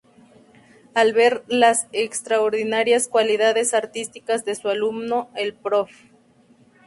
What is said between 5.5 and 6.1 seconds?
Profr.